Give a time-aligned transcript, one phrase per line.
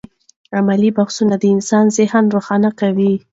[0.55, 3.13] علمي بحثونه د انسان ذهن روښانه کوي.